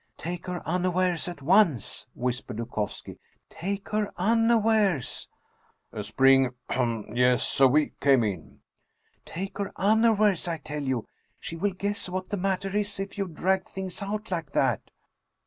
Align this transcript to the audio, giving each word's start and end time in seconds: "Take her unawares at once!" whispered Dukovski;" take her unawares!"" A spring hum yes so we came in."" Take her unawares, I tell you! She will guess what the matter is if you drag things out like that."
"Take 0.31 0.47
her 0.47 0.67
unawares 0.67 1.27
at 1.27 1.43
once!" 1.43 2.07
whispered 2.15 2.57
Dukovski;" 2.57 3.19
take 3.61 3.89
her 3.89 4.11
unawares!"" 4.17 5.29
A 5.93 6.03
spring 6.03 6.55
hum 6.71 7.05
yes 7.13 7.43
so 7.43 7.67
we 7.67 7.91
came 8.01 8.23
in."" 8.23 8.61
Take 9.35 9.59
her 9.59 9.71
unawares, 9.75 10.47
I 10.47 10.57
tell 10.57 10.81
you! 10.81 11.05
She 11.39 11.55
will 11.55 11.73
guess 11.73 12.09
what 12.09 12.29
the 12.29 12.37
matter 12.37 12.75
is 12.75 12.99
if 12.99 13.15
you 13.15 13.27
drag 13.27 13.69
things 13.69 14.01
out 14.01 14.31
like 14.31 14.53
that." 14.53 14.81